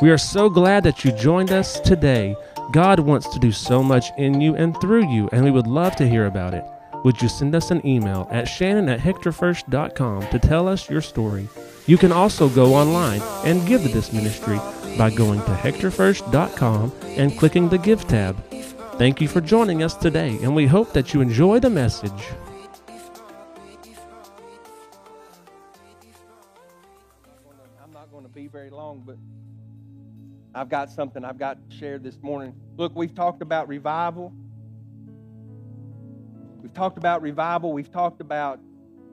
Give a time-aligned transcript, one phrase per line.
[0.00, 2.36] We are so glad that you joined us today.
[2.70, 5.96] God wants to do so much in you and through you, and we would love
[5.96, 6.64] to hear about it.
[7.04, 11.48] Would you send us an email at shannon at hectorfirst.com to tell us your story?
[11.86, 14.60] You can also go online and give to this ministry
[14.96, 18.36] by going to hectorfirst.com and clicking the Give tab.
[18.98, 22.28] Thank you for joining us today, and we hope that you enjoy the message.
[27.82, 29.16] I'm not going to be very long, but
[30.58, 32.52] I've got something I've got to share this morning.
[32.76, 34.32] Look, we've talked about revival.
[36.60, 37.72] We've talked about revival.
[37.72, 38.58] We've talked about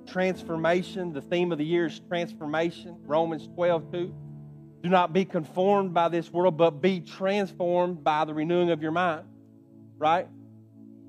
[0.08, 1.14] transformation.
[1.14, 2.98] The theme of the year is transformation.
[3.06, 4.16] Romans 12, 2.
[4.82, 8.92] Do not be conformed by this world, but be transformed by the renewing of your
[8.92, 9.28] mind.
[10.00, 10.28] Right?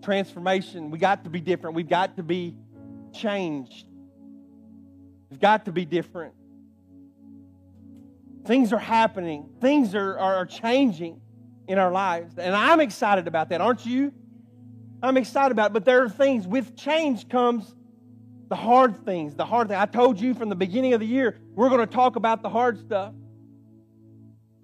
[0.02, 0.90] Transformation.
[0.90, 1.76] We got to be different.
[1.76, 2.54] We've got to be
[3.14, 3.86] changed.
[5.30, 6.34] We've got to be different.
[8.46, 11.20] Things are happening, things are, are changing
[11.68, 12.38] in our lives.
[12.38, 14.12] And I'm excited about that, aren't you?
[15.02, 15.72] I'm excited about it.
[15.72, 17.74] But there are things, with change comes
[18.48, 19.76] the hard things, the hard thing.
[19.76, 22.48] I told you from the beginning of the year, we're going to talk about the
[22.48, 23.12] hard stuff.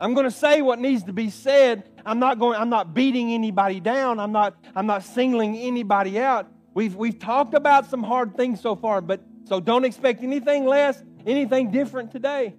[0.01, 1.89] I'm going to say what needs to be said.
[2.05, 4.19] I'm not going I'm not beating anybody down.
[4.19, 6.49] I'm not I'm not singling anybody out.
[6.75, 11.03] We've we've talked about some hard things so far, but so don't expect anything less,
[11.25, 12.55] anything different today.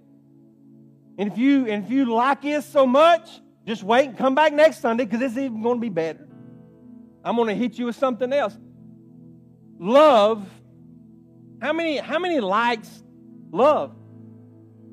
[1.18, 3.30] And if you and if you like this so much,
[3.66, 6.28] just wait and come back next Sunday because it's even going to be better.
[7.24, 8.58] I'm going to hit you with something else.
[9.80, 10.48] Love.
[11.62, 13.04] How many how many likes
[13.52, 13.96] love?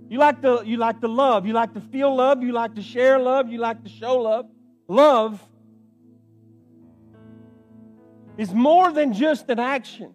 [0.08, 2.82] You like to you like to love, you like to feel love, you like to
[2.82, 4.46] share love, you like to show love.
[4.88, 5.40] Love
[8.36, 10.12] is more than just an action.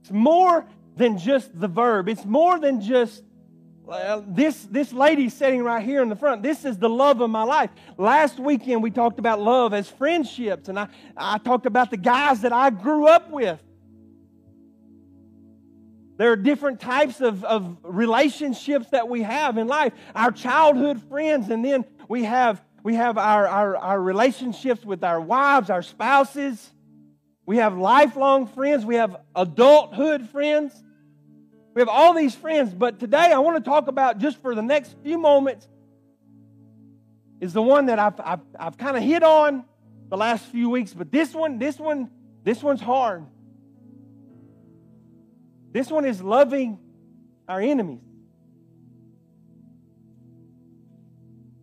[0.00, 2.08] It's more than just the verb.
[2.08, 3.22] It's more than just
[4.26, 7.42] this, this lady sitting right here in the front, this is the love of my
[7.42, 7.70] life.
[7.98, 12.42] Last weekend we talked about love as friendships, and I, I talked about the guys
[12.42, 13.60] that I grew up with.
[16.16, 19.92] There are different types of, of relationships that we have in life.
[20.14, 25.20] Our childhood friends, and then we have, we have our, our, our relationships with our
[25.20, 26.70] wives, our spouses.
[27.44, 28.86] We have lifelong friends.
[28.86, 30.80] We have adulthood friends.
[31.74, 34.62] We have all these friends, but today I want to talk about just for the
[34.62, 35.66] next few moments
[37.40, 39.64] is the one that I've, I've, I've kind of hit on
[40.10, 42.10] the last few weeks, but this one, this one,
[42.44, 43.24] this one's hard.
[45.72, 46.78] This one is loving
[47.48, 48.02] our enemies.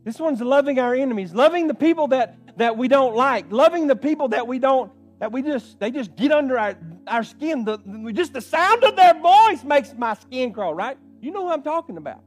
[0.03, 3.96] This one's loving our enemies, loving the people that, that we don't like, loving the
[3.96, 6.75] people that we don't, that we just, they just get under our,
[7.09, 7.66] our skin.
[7.66, 7.78] The,
[8.14, 10.97] just the sound of their voice makes my skin crawl, right?
[11.22, 12.24] You know who I'm talking about.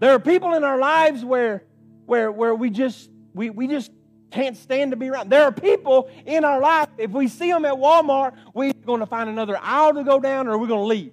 [0.00, 1.64] There are people in our lives where,
[2.06, 3.90] where, where we just, we, we just
[4.30, 5.30] can't stand to be around.
[5.30, 9.06] There are people in our life, if we see them at Walmart, we're going to
[9.06, 11.12] find another aisle to go down or we're going to leave.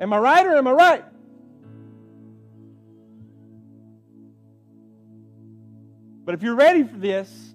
[0.00, 1.04] Am I right or am I right?
[6.24, 7.54] But if you're ready for this,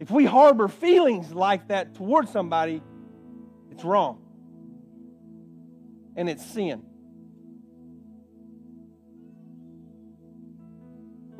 [0.00, 2.82] if we harbor feelings like that towards somebody,
[3.70, 4.22] it's wrong.
[6.16, 6.82] And it's sin.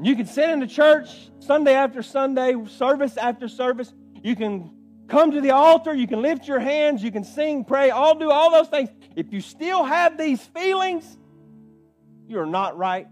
[0.00, 1.08] You can sit in the church
[1.40, 3.92] Sunday after Sunday, service after service.
[4.22, 4.70] You can
[5.08, 5.92] come to the altar.
[5.92, 7.02] You can lift your hands.
[7.02, 8.90] You can sing, pray, all do all those things.
[9.16, 11.18] If you still have these feelings,
[12.28, 13.08] you are not right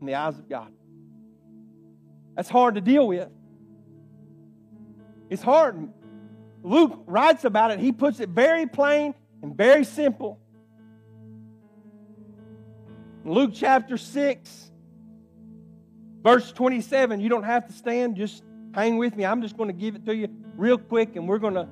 [0.00, 0.72] in the eyes of God.
[2.34, 3.28] That's hard to deal with.
[5.30, 5.88] It's hard.
[6.62, 7.78] Luke writes about it.
[7.78, 10.38] He puts it very plain and very simple.
[13.24, 14.66] Luke chapter 6,
[16.26, 18.42] Verse 27, you don't have to stand, just
[18.74, 19.24] hang with me.
[19.24, 20.26] I'm just going to give it to you
[20.56, 21.68] real quick, and we're going to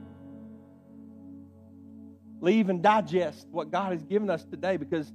[2.41, 5.13] leave and digest what God has given us today because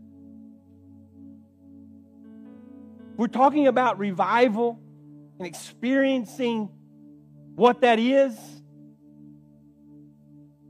[3.16, 4.78] we're talking about revival
[5.38, 6.70] and experiencing
[7.60, 8.36] what that is.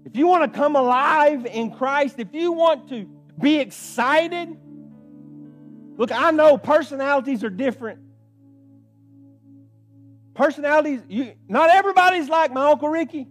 [0.05, 3.07] If you want to come alive in Christ, if you want to
[3.39, 4.57] be excited,
[5.97, 7.99] look, I know personalities are different.
[10.33, 13.27] Personalities, you, not everybody's like my Uncle Ricky.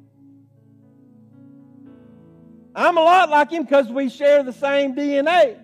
[2.77, 5.59] I'm a lot like him because we share the same DNA.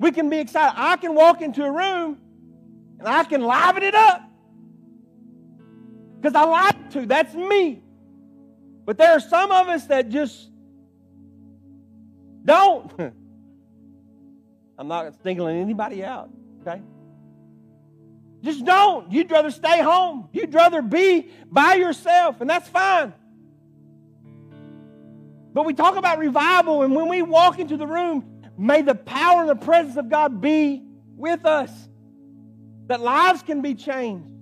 [0.00, 0.74] We can be excited.
[0.76, 2.18] I can walk into a room
[2.98, 4.22] and I can liven it up
[6.24, 7.04] because I like to.
[7.04, 7.82] That's me.
[8.86, 10.48] But there are some of us that just
[12.42, 12.90] don't.
[14.78, 16.30] I'm not singling anybody out,
[16.62, 16.80] okay?
[18.42, 19.12] Just don't.
[19.12, 20.30] You'd rather stay home.
[20.32, 23.12] You'd rather be by yourself, and that's fine.
[25.52, 29.42] But we talk about revival, and when we walk into the room, may the power
[29.42, 30.82] and the presence of God be
[31.16, 31.70] with us.
[32.86, 34.33] That lives can be changed.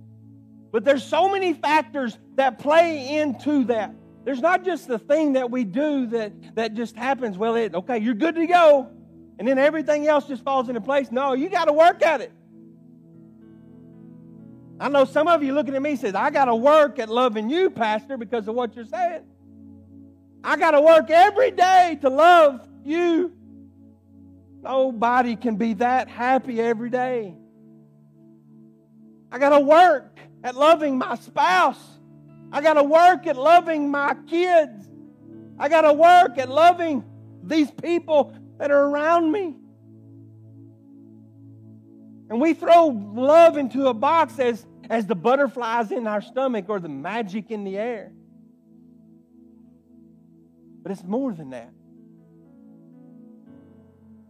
[0.73, 3.95] But there's so many factors that play into that.
[4.25, 7.37] There's not just the thing that we do that, that just happens.
[7.37, 8.89] Well, it okay, you're good to go,
[9.39, 11.13] and then everything else just falls into place.
[11.13, 12.33] No, you got to work at it.
[14.81, 17.51] I know some of you looking at me says, I got to work at loving
[17.51, 19.23] you, Pastor, because of what you're saying.
[20.43, 23.33] I got to work every day to love you.
[24.63, 27.35] Nobody can be that happy every day.
[29.31, 31.81] I got to work at loving my spouse.
[32.51, 34.89] I got to work at loving my kids.
[35.59, 37.05] I got to work at loving
[37.43, 39.57] these people that are around me.
[42.29, 46.81] And we throw love into a box as, as the butterflies in our stomach or
[46.81, 48.13] the magic in the air.
[50.83, 51.71] But it's more than that.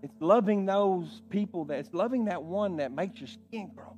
[0.02, 3.96] It's loving those people that it's loving that one that makes your skin grow.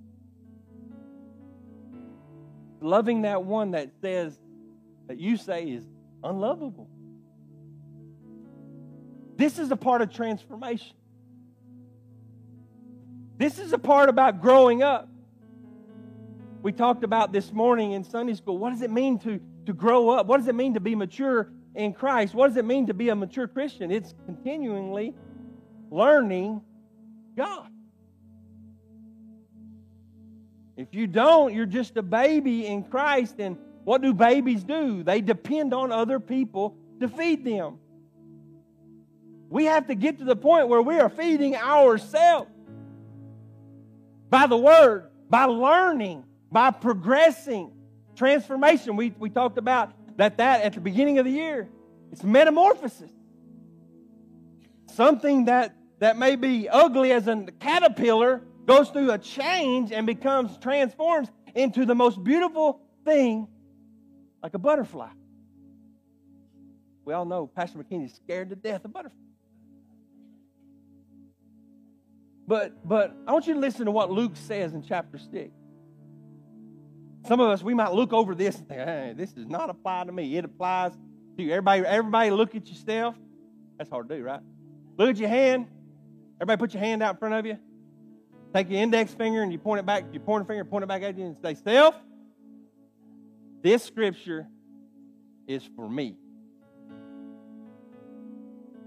[2.84, 4.38] Loving that one that says
[5.08, 5.82] that you say is
[6.22, 6.86] unlovable.
[9.36, 10.94] This is a part of transformation.
[13.38, 15.08] This is a part about growing up.
[16.60, 18.58] We talked about this morning in Sunday school.
[18.58, 20.26] What does it mean to, to grow up?
[20.26, 22.34] What does it mean to be mature in Christ?
[22.34, 23.90] What does it mean to be a mature Christian?
[23.90, 25.14] It's continually
[25.90, 26.60] learning
[27.34, 27.70] God.
[30.76, 33.36] If you don't, you're just a baby in Christ.
[33.38, 35.02] And what do babies do?
[35.02, 37.78] They depend on other people to feed them.
[39.48, 42.50] We have to get to the point where we are feeding ourselves
[44.30, 47.70] by the Word, by learning, by progressing.
[48.16, 48.94] Transformation.
[48.94, 51.68] We, we talked about that, that at the beginning of the year.
[52.12, 53.10] It's metamorphosis.
[54.92, 60.56] Something that, that may be ugly as a caterpillar goes through a change and becomes
[60.58, 63.48] transformed into the most beautiful thing
[64.42, 65.10] like a butterfly.
[67.04, 69.18] We all know Pastor McKinney's scared to death of butterflies.
[72.46, 75.50] But but I want you to listen to what Luke says in chapter 6.
[77.26, 80.04] Some of us we might look over this and think, hey, this does not apply
[80.04, 80.36] to me.
[80.36, 80.92] It applies
[81.36, 81.50] to you.
[81.50, 83.14] Everybody, everybody look at yourself.
[83.78, 84.40] That's hard to do, right?
[84.98, 85.68] Look at your hand.
[86.36, 87.58] Everybody put your hand out in front of you.
[88.54, 91.02] Take your index finger and you point it back, your pointer finger, point it back
[91.02, 91.96] at you and say, Self,
[93.62, 94.46] this scripture
[95.48, 96.16] is for me.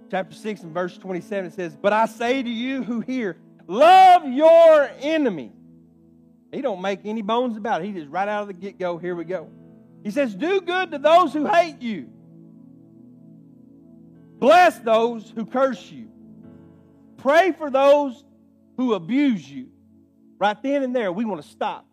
[0.09, 3.35] Chapter 6 and verse 27 it says, But I say to you who hear,
[3.67, 5.51] love your enemy.
[6.53, 7.87] He don't make any bones about it.
[7.87, 9.49] He just right out of the get-go, here we go.
[10.01, 12.09] He says, Do good to those who hate you.
[14.39, 16.07] Bless those who curse you.
[17.17, 18.23] Pray for those
[18.77, 19.67] who abuse you,
[20.39, 21.85] right then and there, we want to stop.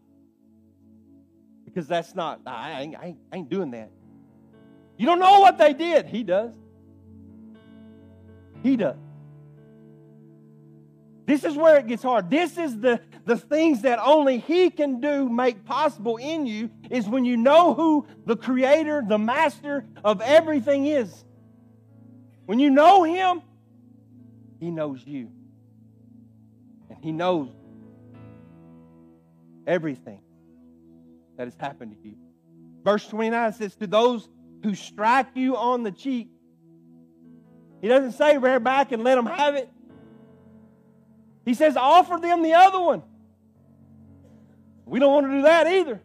[1.64, 3.90] Because that's not, I ain't, I ain't, I ain't doing that.
[4.96, 6.06] You don't know what they did.
[6.06, 6.52] He does.
[8.62, 8.96] He does.
[11.26, 12.28] This is where it gets hard.
[12.30, 17.08] This is the, the things that only He can do make possible in you is
[17.08, 21.24] when you know who the Creator, the Master of everything is.
[22.44, 23.40] When you know Him,
[24.60, 25.30] He knows you.
[27.04, 27.50] He knows
[29.66, 30.22] everything
[31.36, 32.16] that has happened to you.
[32.82, 34.26] Verse 29 says, To those
[34.62, 36.30] who strike you on the cheek,
[37.82, 39.68] he doesn't say rear back and let them have it.
[41.44, 43.02] He says, offer them the other one.
[44.86, 46.00] We don't want to do that either.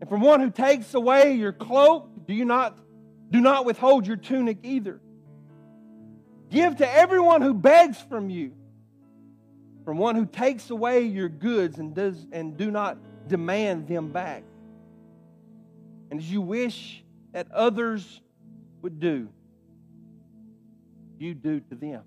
[0.00, 2.78] And from one who takes away your cloak, do you not
[3.30, 5.00] do not withhold your tunic either.
[6.50, 8.52] Give to everyone who begs from you,
[9.84, 14.42] from one who takes away your goods and, does, and do not demand them back.
[16.10, 18.20] And as you wish that others
[18.82, 19.28] would do,
[21.18, 22.02] you do to them.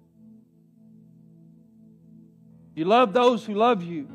[2.76, 4.10] You love those who love you,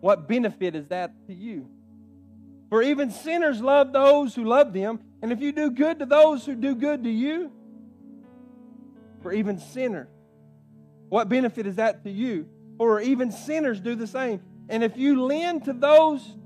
[0.00, 1.68] what benefit is that to you?
[2.68, 6.44] For even sinners love those who love them, and if you do good to those
[6.44, 7.50] who do good to you,
[9.26, 10.08] for even sinner.
[11.08, 12.48] What benefit is that to you?
[12.78, 14.40] Or even sinners do the same.
[14.68, 16.36] And if you lend to those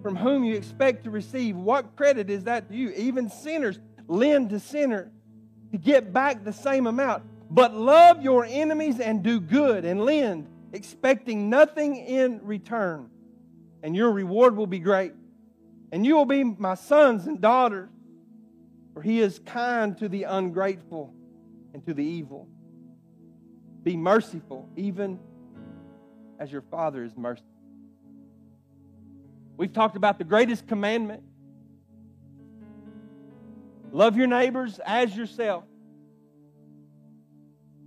[0.00, 2.92] from whom you expect to receive, what credit is that to you?
[2.96, 5.10] Even sinners lend to sinners,
[5.72, 7.24] to get back the same amount.
[7.50, 13.10] But love your enemies and do good and lend, expecting nothing in return.
[13.82, 15.12] And your reward will be great.
[15.92, 17.90] And you will be my sons and daughters,
[18.94, 21.12] for he is kind to the ungrateful
[21.74, 22.48] and to the evil.
[23.82, 25.18] Be merciful, even
[26.38, 27.48] as your Father is merciful.
[29.56, 31.22] We've talked about the greatest commandment
[33.92, 35.64] love your neighbors as yourself.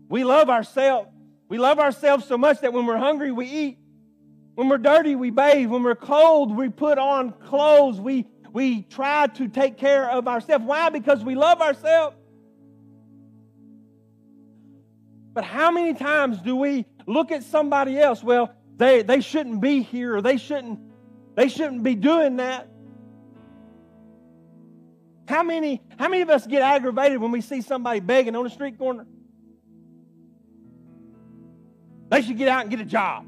[0.08, 1.10] We love ourselves.
[1.50, 3.78] We love ourselves so much that when we're hungry, we eat.
[4.54, 5.70] When we're dirty, we bathe.
[5.70, 8.00] When we're cold, we put on clothes.
[8.00, 10.64] We, we try to take care of ourselves.
[10.64, 10.90] Why?
[10.90, 12.16] Because we love ourselves.
[15.36, 18.24] But how many times do we look at somebody else?
[18.24, 20.80] Well, they, they shouldn't be here or they shouldn't,
[21.36, 22.70] they shouldn't be doing that.
[25.28, 28.50] How many, how many of us get aggravated when we see somebody begging on the
[28.50, 29.06] street corner?
[32.10, 33.26] They should get out and get a job.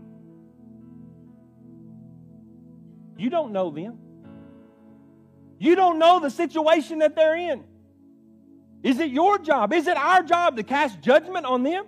[3.17, 3.97] You don't know them.
[5.59, 7.65] You don't know the situation that they're in.
[8.81, 9.73] Is it your job?
[9.73, 11.87] Is it our job to cast judgment on them?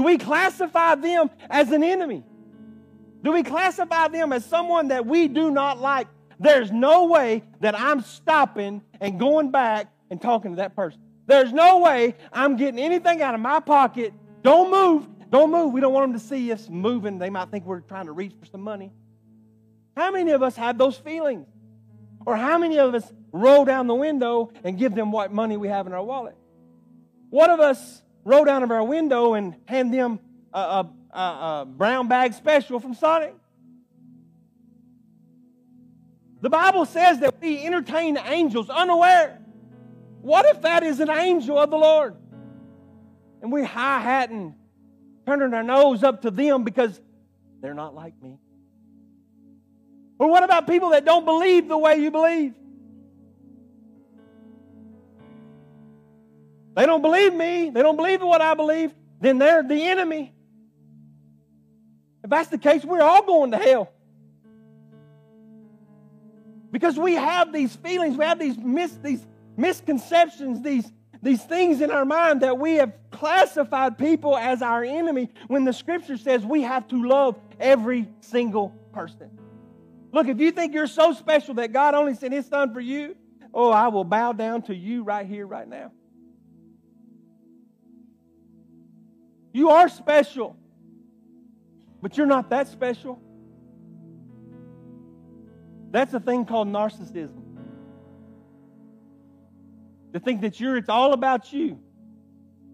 [0.00, 2.24] Do we classify them as an enemy?
[3.22, 6.06] Do we classify them as someone that we do not like?
[6.38, 11.02] There's no way that I'm stopping and going back and talking to that person.
[11.26, 14.14] There's no way I'm getting anything out of my pocket.
[14.40, 15.06] Don't move.
[15.28, 15.74] Don't move.
[15.74, 17.18] We don't want them to see us moving.
[17.18, 18.92] They might think we're trying to reach for some money.
[19.98, 21.46] How many of us have those feelings?
[22.24, 25.68] Or how many of us roll down the window and give them what money we
[25.68, 26.36] have in our wallet?
[27.28, 30.20] What of us roll down of our window and hand them
[30.52, 33.34] a, a, a, a brown bag special from Sonic?
[36.40, 39.38] The Bible says that we entertain angels unaware.
[40.22, 42.16] What if that is an angel of the Lord?
[43.42, 44.54] And we're high hatting
[45.26, 47.00] turning our nose up to them because
[47.60, 48.38] they're not like me?
[50.18, 52.54] Or what about people that don't believe the way you believe?
[56.80, 57.68] They don't believe me.
[57.68, 58.94] They don't believe in what I believe.
[59.20, 60.32] Then they're the enemy.
[62.24, 63.92] If that's the case, we're all going to hell.
[66.72, 69.20] Because we have these feelings, we have these, mis- these
[69.58, 70.90] misconceptions, these
[71.22, 75.72] these things in our mind that we have classified people as our enemy when the
[75.74, 79.28] scripture says we have to love every single person.
[80.12, 83.16] Look, if you think you're so special that God only sent his son for you,
[83.52, 85.92] oh, I will bow down to you right here, right now.
[89.52, 90.56] You are special,
[92.00, 93.20] but you're not that special.
[95.90, 97.42] That's a thing called narcissism.
[100.12, 101.78] To think that you're, it's all about you.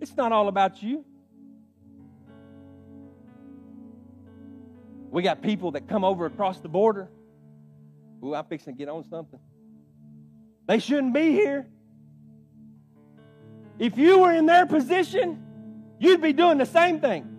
[0.00, 1.04] It's not all about you.
[5.10, 7.08] We got people that come over across the border.
[8.22, 9.40] Ooh, I'm fixing to get on something.
[10.66, 11.66] They shouldn't be here.
[13.78, 15.45] If you were in their position,
[15.98, 17.36] you'd be doing the same thing.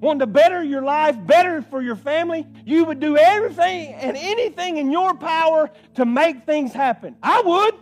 [0.00, 4.76] wanting to better your life, better for your family, you would do everything and anything
[4.76, 7.16] in your power to make things happen.
[7.22, 7.74] I would.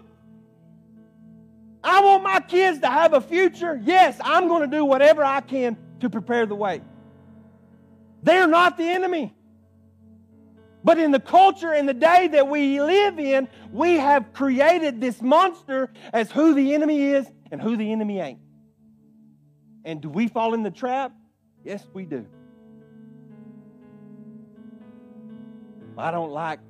[1.83, 3.79] I want my kids to have a future.
[3.85, 6.81] Yes, I'm going to do whatever I can to prepare the way.
[8.23, 9.35] They're not the enemy.
[10.85, 15.23] But in the culture and the day that we live in, we have created this
[15.23, 18.41] monster as who the enemy is and who the enemy ain't.
[19.87, 21.13] And do we fall in the trap?
[21.65, 22.27] Yes, we do.
[25.97, 26.61] I don't like,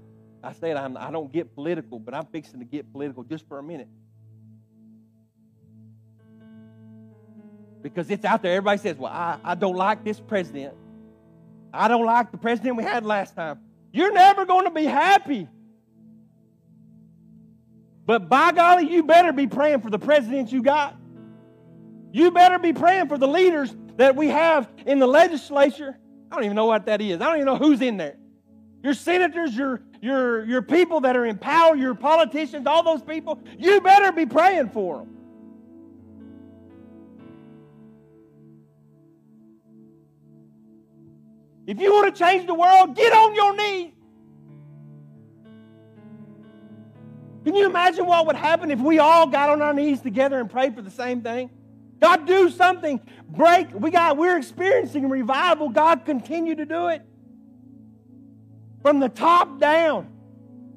[0.44, 3.58] I said I'm, I don't get political, but I'm fixing to get political just for
[3.58, 3.88] a minute.
[7.82, 8.52] Because it's out there.
[8.52, 10.74] Everybody says, well, I, I don't like this president.
[11.72, 13.58] I don't like the president we had last time.
[13.94, 15.46] You're never going to be happy.
[18.04, 20.96] But by golly, you better be praying for the president you got.
[22.10, 25.96] You better be praying for the leaders that we have in the legislature.
[26.28, 27.20] I don't even know what that is.
[27.20, 28.16] I don't even know who's in there.
[28.82, 33.40] Your senators, your, your, your people that are in power, your politicians, all those people,
[33.56, 35.13] you better be praying for them.
[41.66, 43.92] If you want to change the world, get on your knees.
[47.44, 50.50] Can you imagine what would happen if we all got on our knees together and
[50.50, 51.50] prayed for the same thing?
[52.00, 53.00] God, do something.
[53.28, 53.68] Break.
[53.72, 55.68] We got, we're experiencing revival.
[55.68, 57.02] God, continue to do it.
[58.82, 60.08] From the top down,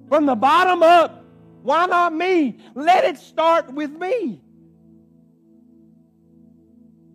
[0.08, 1.26] from the bottom up,
[1.64, 2.60] Why not me?
[2.76, 4.42] Let it start with me.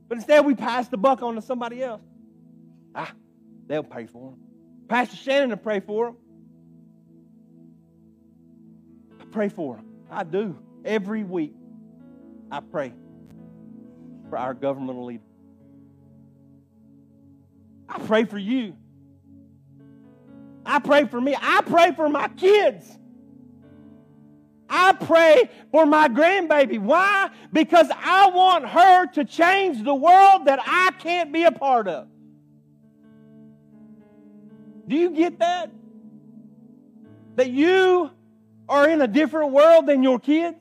[0.08, 2.02] But instead, we pass the buck on to somebody else.
[2.94, 3.12] Ah,
[3.66, 4.40] they'll pray for them.
[4.88, 6.16] Pastor Shannon will pray for them.
[9.20, 9.86] I pray for them.
[10.10, 10.58] I do.
[10.84, 11.54] Every week,
[12.50, 12.92] I pray
[14.28, 15.26] for our governmental leaders.
[17.88, 18.74] I pray for you.
[20.64, 21.36] I pray for me.
[21.40, 22.98] I pray for my kids.
[24.68, 26.78] I pray for my grandbaby.
[26.78, 27.30] Why?
[27.52, 32.08] Because I want her to change the world that I can't be a part of.
[34.86, 35.70] Do you get that?
[37.36, 38.10] That you
[38.68, 40.56] are in a different world than your kids?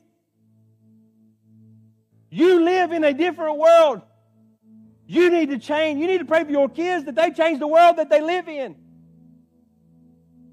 [2.30, 4.02] You live in a different world.
[5.06, 6.00] You need to change.
[6.00, 8.48] You need to pray for your kids that they change the world that they live
[8.48, 8.76] in.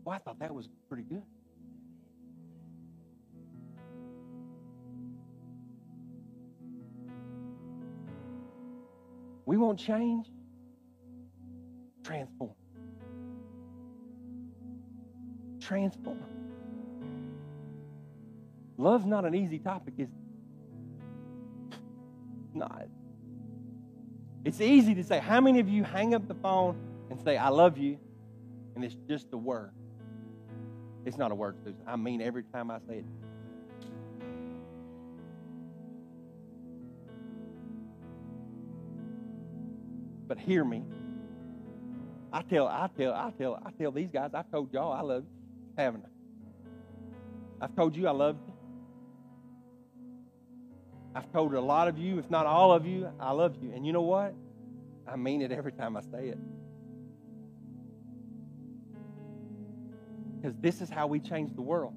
[0.05, 1.23] Well, I thought that was pretty good.
[9.47, 10.27] We won't change.
[12.03, 12.51] Transform.
[15.69, 16.25] Transform.
[18.79, 21.77] Love's not an easy topic, is it?
[22.55, 22.89] Not.
[24.47, 25.19] It's easy to say.
[25.19, 26.75] How many of you hang up the phone
[27.11, 27.99] and say, I love you,
[28.75, 29.73] and it's just a word?
[31.05, 31.83] It's not a word, Susan.
[31.87, 33.05] I mean every time I say it.
[40.27, 40.83] But hear me.
[42.33, 45.25] I tell, I tell, I tell, I tell these guys, I've told y'all I love
[45.25, 45.38] you,
[45.83, 47.65] haven't I?
[47.65, 48.53] I've told you I love you.
[51.15, 53.73] I've told a lot of you, if not all of you, I love you.
[53.75, 54.35] And you know what?
[55.07, 56.39] I mean it every time I say it.
[60.37, 61.95] Because this is how we change the world.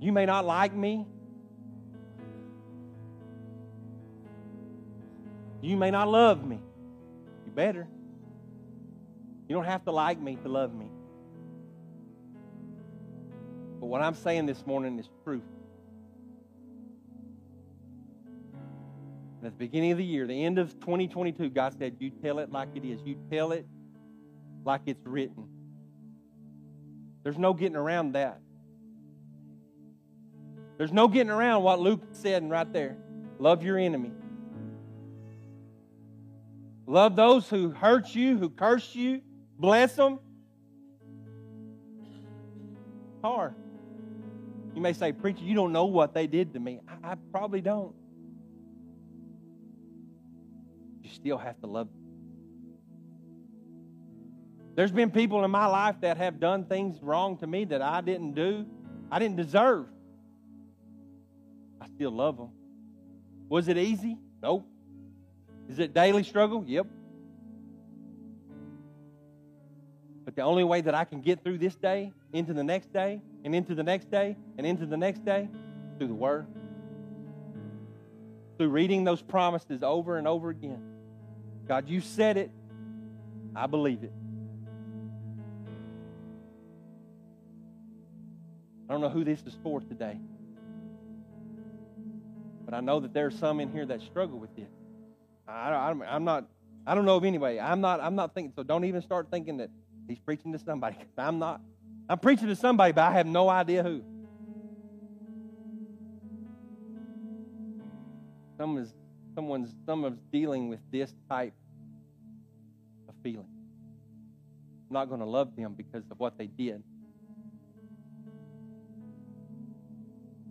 [0.00, 1.06] You may not like me.
[5.62, 6.60] You may not love me.
[7.46, 7.88] You better.
[9.48, 10.86] You don't have to like me to love me.
[13.80, 15.42] But what I'm saying this morning is truth.
[19.44, 22.50] At the beginning of the year, the end of 2022, God said, You tell it
[22.50, 23.00] like it is.
[23.04, 23.66] You tell it
[24.64, 25.46] like it's written.
[27.22, 28.40] There's no getting around that.
[30.78, 32.96] There's no getting around what Luke said right there.
[33.38, 34.12] Love your enemy.
[36.86, 39.20] Love those who hurt you, who curse you.
[39.58, 40.18] Bless them.
[43.22, 43.54] Hard.
[44.74, 46.80] You may say, Preacher, you don't know what they did to me.
[46.88, 47.94] I, I probably don't.
[51.02, 52.04] You still have to love them.
[54.74, 58.00] There's been people in my life that have done things wrong to me that I
[58.00, 58.66] didn't do,
[59.10, 59.86] I didn't deserve.
[61.80, 62.50] I still love them.
[63.48, 64.18] Was it easy?
[64.42, 64.66] Nope.
[65.68, 66.64] Is it daily struggle?
[66.66, 66.86] Yep.
[70.34, 73.20] But the only way that I can get through this day, into the next day,
[73.44, 75.48] and into the next day, and into the next day,
[75.96, 76.46] through the Word.
[78.58, 80.82] Through reading those promises over and over again.
[81.68, 82.50] God, you said it.
[83.54, 84.12] I believe it.
[88.88, 90.18] I don't know who this is for today.
[92.64, 94.68] But I know that there are some in here that struggle with this.
[95.46, 96.46] I, am not,
[96.86, 97.60] I don't know of anybody.
[97.60, 99.70] I'm not, I'm not thinking, so don't even start thinking that
[100.08, 100.96] he's preaching to somebody.
[101.16, 101.60] I'm not.
[102.08, 104.02] I'm preaching to somebody, but I have no idea who.
[108.58, 108.94] Someone's,
[109.34, 111.54] someone's, someone's dealing with this type
[113.08, 113.48] of feeling.
[114.88, 116.82] I'm not going to love them because of what they did.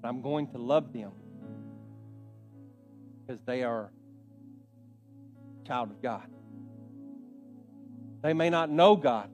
[0.02, 1.12] But I'm going to love them
[3.22, 3.92] because they are
[5.66, 6.24] child of God.
[8.22, 9.30] They may not know God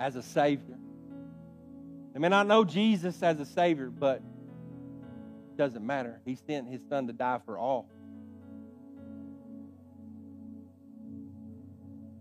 [0.00, 0.78] as a Savior.
[2.14, 6.20] They may not know Jesus as a Savior, but it doesn't matter.
[6.24, 7.86] He sent His Son to die for all.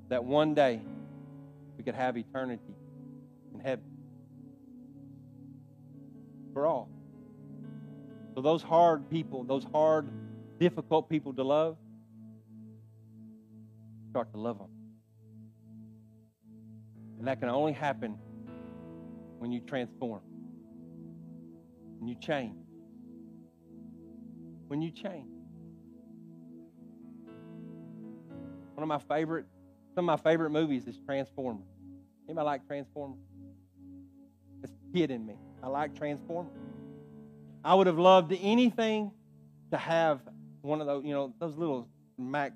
[0.09, 0.81] That one day
[1.77, 2.75] we could have eternity
[3.53, 3.85] in heaven
[6.53, 6.89] for all.
[8.35, 10.07] So, those hard people, those hard,
[10.59, 11.77] difficult people to love,
[14.09, 14.78] start to love them.
[17.19, 18.17] And that can only happen
[19.39, 20.21] when you transform,
[21.99, 22.55] when you change.
[24.67, 25.27] When you change.
[28.73, 29.45] One of my favorite,
[29.95, 31.67] some of my favorite movies is Transformers.
[32.29, 33.19] Anybody like Transformers?
[34.63, 34.71] It's
[35.11, 35.35] in me.
[35.61, 36.53] I like Transformers.
[37.65, 39.11] I would have loved anything
[39.71, 40.21] to have
[40.61, 42.53] one of those, you know, those little Mac,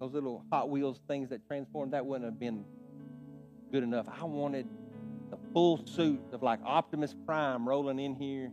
[0.00, 1.90] those little Hot Wheels things that transform.
[1.90, 2.64] That wouldn't have been
[3.70, 4.06] good enough.
[4.20, 4.66] I wanted
[5.30, 8.50] the full suit of like Optimus Prime rolling in here,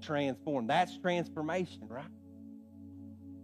[0.00, 0.70] transformed.
[0.70, 2.04] That's transformation, right?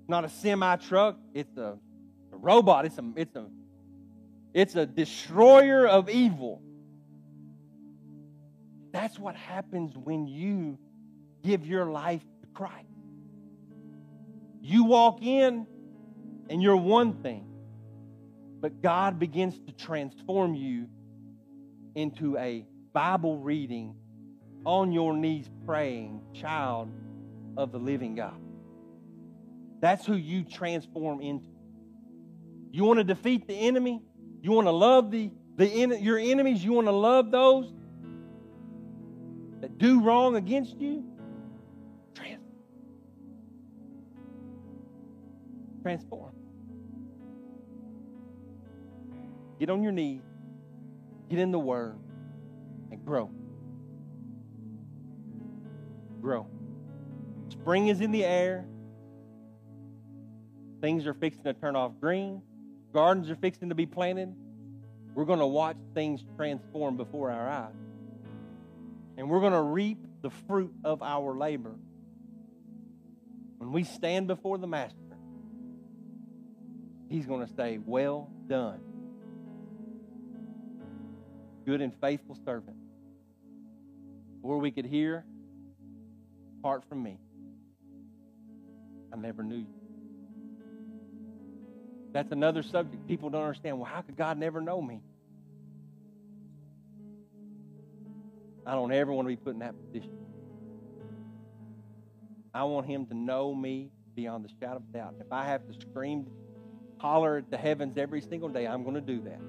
[0.09, 1.19] Not a semi truck.
[1.35, 1.79] It's a,
[2.33, 2.85] a robot.
[2.85, 3.47] It's a it's a
[4.53, 6.63] it's a destroyer of evil.
[8.93, 10.79] That's what happens when you
[11.43, 12.89] give your life to Christ.
[14.61, 15.67] You walk in
[16.49, 17.47] and you're one thing,
[18.61, 20.87] but God begins to transform you
[21.95, 23.95] into a Bible reading,
[24.65, 26.91] on your knees praying child
[27.57, 28.39] of the living God.
[29.81, 31.47] That's who you transform into.
[32.71, 34.03] You want to defeat the enemy?
[34.43, 36.63] You want to love the, the your enemies?
[36.63, 37.73] You want to love those
[39.61, 41.05] that do wrong against you?
[42.15, 42.41] Transform.
[45.83, 46.40] Transform.
[49.61, 50.23] Get on your knees,
[51.29, 51.99] get in the Word,
[52.91, 53.31] and grow.
[56.23, 56.47] Grow.
[57.51, 58.65] Spring is in the air.
[60.81, 62.41] Things are fixing to turn off green.
[62.95, 64.35] Gardens are fixing to be planted.
[65.15, 67.75] We're going to watch things transform before our eyes.
[69.19, 71.75] And we're going to reap the fruit of our labor.
[73.59, 74.97] When we stand before the Master,
[77.11, 78.81] He's going to say, Well done,
[81.71, 82.77] good and faithful servant.
[84.43, 85.25] Or we could hear,
[86.61, 87.17] Apart from me,
[89.15, 89.75] I never knew you.
[92.13, 93.07] That's another subject.
[93.09, 93.79] People don't understand.
[93.79, 95.01] Well, how could God never know me?
[98.67, 100.19] I don't ever want to be put in that position.
[102.53, 105.15] I want Him to know me beyond the shadow of doubt.
[105.19, 106.27] If I have to scream,
[106.99, 109.41] holler at the heavens every single day, I'm going to do that.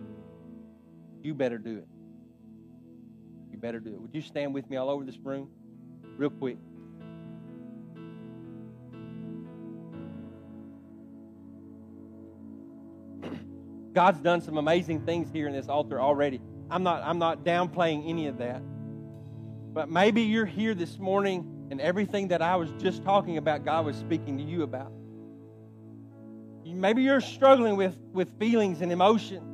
[1.23, 1.87] You better do it.
[3.61, 4.01] Better do it.
[4.01, 5.47] Would you stand with me all over this room,
[6.17, 6.57] real quick?
[13.93, 16.41] God's done some amazing things here in this altar already.
[16.71, 18.63] I'm not, I'm not downplaying any of that.
[19.73, 23.85] But maybe you're here this morning and everything that I was just talking about, God
[23.85, 24.91] was speaking to you about.
[26.65, 29.50] Maybe you're struggling with, with feelings and emotion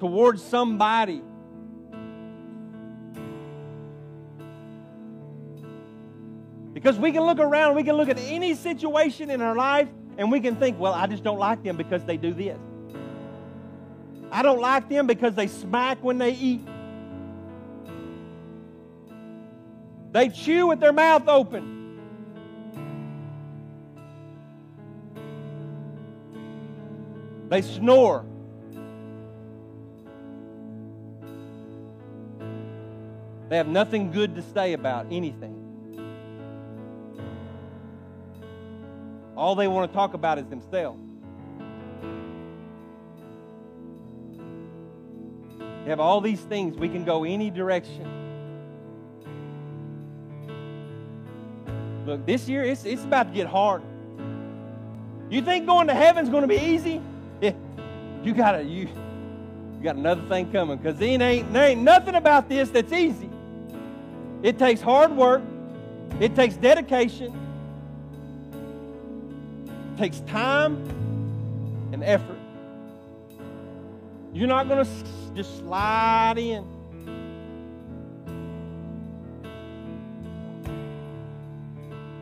[0.00, 1.22] towards somebody.
[6.74, 10.30] Because we can look around, we can look at any situation in our life, and
[10.30, 12.58] we can think, well, I just don't like them because they do this.
[14.30, 16.66] I don't like them because they smack when they eat.
[20.12, 21.76] They chew with their mouth open.
[27.48, 28.24] They snore.
[33.48, 35.64] They have nothing good to say about anything.
[39.36, 41.00] All they want to talk about is themselves.
[45.84, 46.76] They have all these things.
[46.76, 48.06] We can go any direction.
[52.04, 53.82] Look, this year it's, it's about to get hard.
[55.30, 57.00] You think going to heaven's going to be easy?
[57.40, 57.52] Yeah,
[58.22, 58.88] you got you,
[59.78, 63.30] you got another thing coming because there ain't, there ain't nothing about this that's easy.
[64.42, 65.42] It takes hard work.
[66.20, 67.48] It takes dedication
[69.98, 70.76] it takes time
[71.92, 72.38] and effort.
[74.32, 76.64] You're not going to just slide in.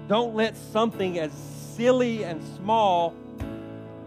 [0.08, 3.14] Don't let something as silly and small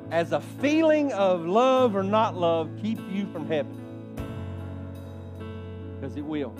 [0.09, 3.75] as a feeling of love or not love keep you from heaven.
[5.99, 6.55] Because it will.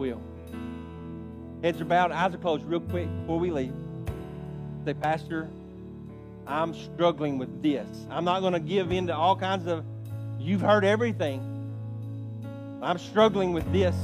[0.00, 0.20] Will.
[1.62, 3.74] Heads are bowed, eyes are closed, real quick before we leave.
[4.86, 5.46] Say, Pastor,
[6.46, 7.86] I'm struggling with this.
[8.10, 9.84] I'm not going to give in to all kinds of,
[10.38, 11.46] you've heard everything.
[12.82, 13.94] I'm struggling with this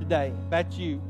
[0.00, 0.32] today.
[0.44, 1.00] If that's you,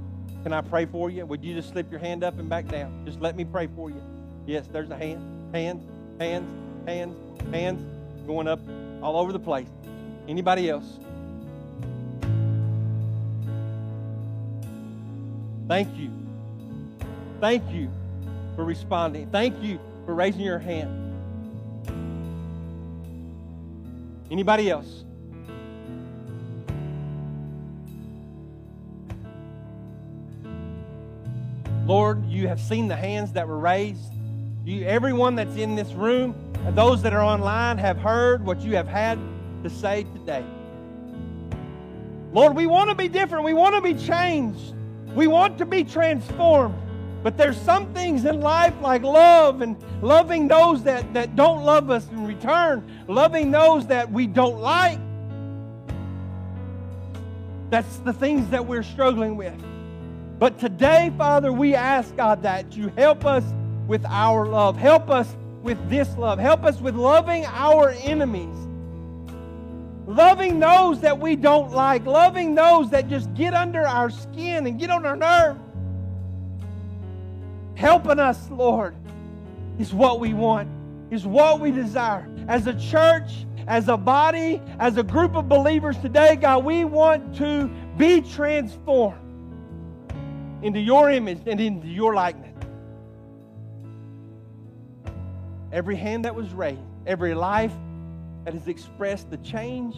[0.42, 1.24] can I pray for you?
[1.24, 3.02] Would you just slip your hand up and back down?
[3.06, 4.02] Just let me pray for you.
[4.46, 5.54] Yes, there's a hand.
[5.54, 5.82] Hands,
[6.20, 7.16] hands, hands,
[7.50, 7.82] hands
[8.26, 8.60] going up
[9.02, 9.68] all over the place.
[10.28, 10.98] Anybody else?
[15.68, 16.10] Thank you.
[17.40, 17.90] Thank you
[18.56, 19.30] for responding.
[19.30, 21.04] Thank you for raising your hand.
[24.30, 25.04] Anybody else?
[31.86, 34.12] Lord, you have seen the hands that were raised.
[34.64, 36.34] You, everyone that's in this room,
[36.66, 39.18] and those that are online, have heard what you have had
[39.62, 40.44] to say today.
[42.32, 43.44] Lord, we want to be different.
[43.44, 44.74] We want to be changed.
[45.14, 46.74] We want to be transformed.
[47.22, 51.90] But there's some things in life like love and loving those that, that don't love
[51.90, 55.00] us in return, loving those that we don't like.
[57.70, 59.54] That's the things that we're struggling with.
[60.38, 63.44] But today, Father, we ask, God, that you help us
[63.88, 64.76] with our love.
[64.76, 66.38] Help us with this love.
[66.38, 68.67] Help us with loving our enemies.
[70.08, 72.06] Loving those that we don't like.
[72.06, 75.58] Loving those that just get under our skin and get on our nerve.
[77.74, 78.94] Helping us, Lord,
[79.78, 80.66] is what we want,
[81.10, 82.26] is what we desire.
[82.48, 87.36] As a church, as a body, as a group of believers today, God, we want
[87.36, 89.20] to be transformed
[90.62, 92.56] into your image and into your likeness.
[95.70, 97.72] Every hand that was raised, every life
[98.48, 99.94] that has expressed the change,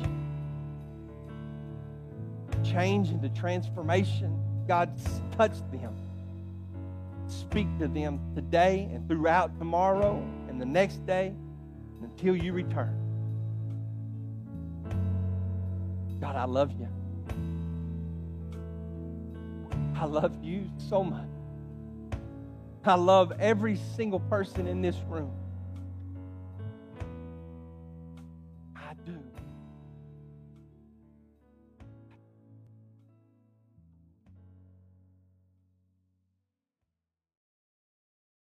[2.65, 4.37] change into transformation,
[4.67, 4.91] God
[5.37, 5.95] touched them.
[7.29, 11.33] Speak to them today and throughout tomorrow and the next day
[12.03, 12.97] until you return.
[16.21, 16.89] God, I love you.
[19.95, 21.29] I love you so much.
[22.85, 25.40] I love every single person in this room.